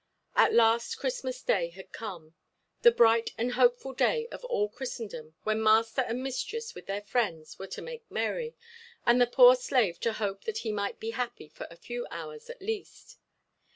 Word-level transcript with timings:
At 0.35 0.51
last 0.51 0.95
Christmas 0.97 1.43
day 1.43 1.69
had 1.69 1.91
come—the 1.91 2.91
bright 2.91 3.35
and 3.37 3.51
hopeful 3.51 3.93
day 3.93 4.25
of 4.29 4.43
all 4.45 4.67
Christendom 4.67 5.35
when 5.43 5.61
master 5.61 6.01
and 6.01 6.23
mistress 6.23 6.73
with 6.73 6.87
their 6.87 7.03
friends 7.03 7.59
were 7.59 7.67
to 7.67 7.83
make 7.83 8.09
merry, 8.09 8.55
and 9.05 9.21
the 9.21 9.27
poor 9.27 9.55
slave 9.55 9.99
to 9.99 10.13
hope 10.13 10.45
that 10.45 10.57
he 10.65 10.71
might 10.71 10.99
be 10.99 11.11
happy 11.11 11.47
for 11.49 11.67
a 11.69 11.75
few 11.75 12.07
hours 12.09 12.49
at 12.49 12.63
least. 12.63 13.19